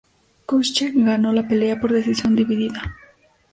Koscheck 0.47 0.95
ganó 0.95 1.31
la 1.31 1.47
pelea 1.47 1.79
por 1.79 1.93
decisión 1.93 2.35
dividida. 2.35 2.95